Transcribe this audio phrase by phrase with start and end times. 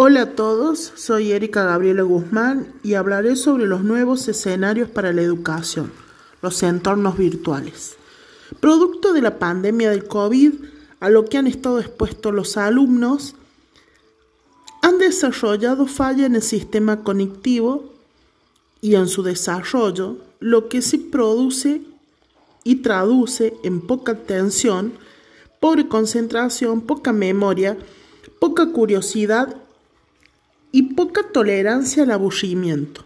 [0.00, 5.22] Hola a todos, soy Erika Gabriela Guzmán y hablaré sobre los nuevos escenarios para la
[5.22, 5.90] educación,
[6.40, 7.96] los entornos virtuales.
[8.60, 10.52] Producto de la pandemia del COVID,
[11.00, 13.34] a lo que han estado expuestos los alumnos,
[14.82, 17.92] han desarrollado falla en el sistema conectivo
[18.80, 21.82] y en su desarrollo, lo que se produce
[22.62, 24.92] y traduce en poca atención,
[25.58, 27.76] pobre concentración, poca memoria,
[28.38, 29.56] poca curiosidad
[30.72, 33.04] y poca tolerancia al aburrimiento,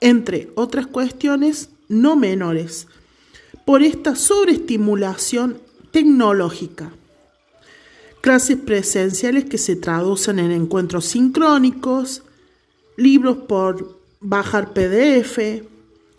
[0.00, 2.86] entre otras cuestiones no menores,
[3.64, 5.58] por esta sobreestimulación
[5.90, 6.90] tecnológica.
[8.20, 12.22] Clases presenciales que se traducen en encuentros sincrónicos,
[12.96, 15.62] libros por bajar PDF,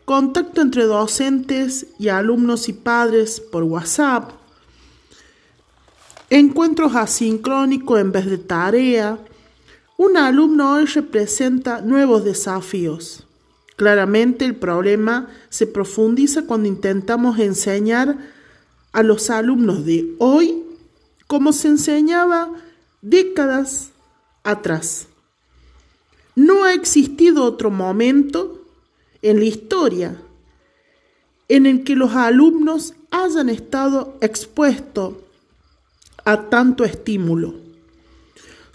[0.05, 4.31] contacto entre docentes y alumnos y padres por WhatsApp,
[6.29, 9.19] encuentros asincrónicos en vez de tarea,
[9.97, 13.25] un alumno hoy representa nuevos desafíos.
[13.75, 18.17] Claramente el problema se profundiza cuando intentamos enseñar
[18.93, 20.63] a los alumnos de hoy
[21.27, 22.51] como se enseñaba
[23.01, 23.91] décadas
[24.43, 25.07] atrás.
[26.35, 28.61] No ha existido otro momento
[29.21, 30.21] en la historia
[31.47, 35.15] en el que los alumnos hayan estado expuestos
[36.25, 37.64] a tanto estímulo.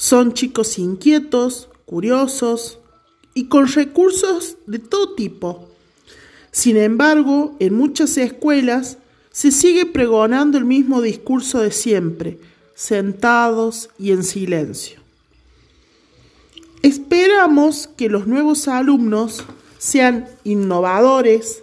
[0.00, 2.78] Son chicos inquietos, curiosos
[3.34, 5.68] y con recursos de todo tipo.
[6.50, 8.96] Sin embargo, en muchas escuelas
[9.30, 12.38] se sigue pregonando el mismo discurso de siempre,
[12.74, 15.00] sentados y en silencio.
[16.80, 19.44] Esperamos que los nuevos alumnos
[19.76, 21.62] sean innovadores,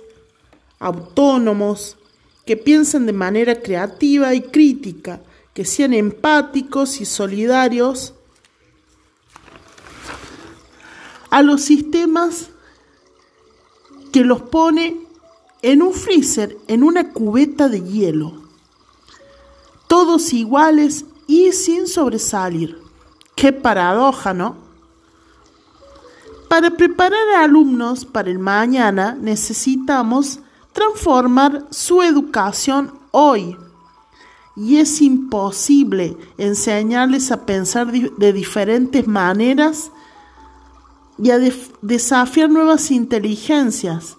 [0.78, 1.98] autónomos,
[2.46, 5.22] que piensen de manera creativa y crítica,
[5.56, 8.14] que sean empáticos y solidarios
[11.38, 12.50] a los sistemas
[14.12, 14.98] que los pone
[15.62, 18.34] en un freezer, en una cubeta de hielo,
[19.88, 22.82] todos iguales y sin sobresalir.
[23.36, 24.56] Qué paradoja, ¿no?
[26.50, 30.40] Para preparar a alumnos para el mañana necesitamos
[30.74, 33.56] transformar su educación hoy.
[34.56, 39.92] Y es imposible enseñarles a pensar de diferentes maneras
[41.18, 41.40] y a
[41.82, 44.18] desafiar nuevas inteligencias.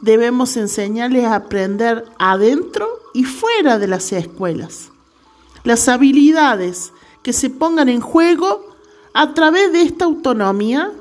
[0.00, 4.90] Debemos enseñarles a aprender adentro y fuera de las escuelas.
[5.64, 6.92] Las habilidades
[7.22, 8.76] que se pongan en juego
[9.14, 10.92] a través de esta autonomía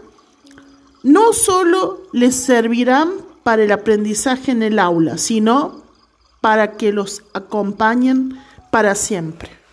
[1.03, 3.11] no solo les servirán
[3.43, 5.83] para el aprendizaje en el aula, sino
[6.41, 8.39] para que los acompañen
[8.71, 9.64] para siempre.